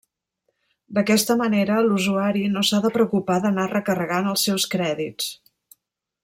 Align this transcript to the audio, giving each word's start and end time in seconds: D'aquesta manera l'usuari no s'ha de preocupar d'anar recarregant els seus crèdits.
D'aquesta 0.97 1.35
manera 1.41 1.75
l'usuari 1.87 2.43
no 2.55 2.63
s'ha 2.71 2.79
de 2.87 2.91
preocupar 2.97 3.37
d'anar 3.45 3.67
recarregant 3.75 4.31
els 4.33 4.47
seus 4.49 4.67
crèdits. 4.73 5.31